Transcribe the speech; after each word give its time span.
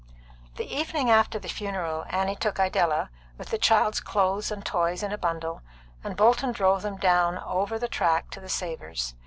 The 0.55 0.65
evening 0.65 1.11
after 1.11 1.37
the 1.37 1.47
funeral 1.47 2.05
Annie 2.09 2.35
took 2.35 2.59
Idella, 2.59 3.11
with 3.37 3.51
the 3.51 3.59
child's 3.59 3.99
clothes 3.99 4.49
and 4.49 4.65
toys 4.65 5.03
in 5.03 5.11
a 5.11 5.17
bundle, 5.19 5.61
and 6.03 6.17
Bolton 6.17 6.51
drove 6.51 6.81
them 6.81 6.97
down 6.97 7.37
Over 7.37 7.77
the 7.77 7.87
Track 7.87 8.31
to 8.31 8.39
the 8.39 8.49
Savors'. 8.49 9.13